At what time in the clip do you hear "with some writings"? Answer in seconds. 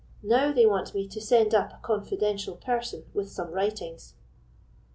3.13-4.15